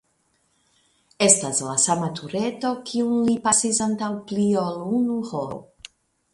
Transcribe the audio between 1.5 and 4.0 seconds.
la sama tureto, kiun li pasis